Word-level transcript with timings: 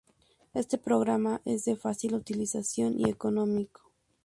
Este 0.55 0.79
programa, 0.79 1.41
es 1.45 1.63
de 1.65 1.75
fácil 1.75 2.15
utilización 2.15 2.99
y 2.99 3.07
económico. 3.07 3.91